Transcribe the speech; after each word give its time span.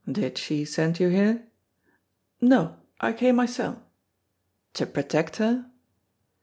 "Did 0.11 0.39
she 0.39 0.65
send 0.65 0.99
you 0.99 1.09
here?" 1.09 1.45
"No; 2.41 2.77
I 2.99 3.13
came 3.13 3.35
mysel'." 3.35 3.83
"To 4.73 4.87
protect 4.87 5.35
her?" 5.35 5.69